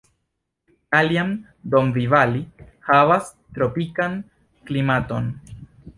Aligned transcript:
Kaljan-Dombivali 0.95 2.41
havas 2.89 3.29
tropikan 3.59 4.19
klimaton. 4.71 5.33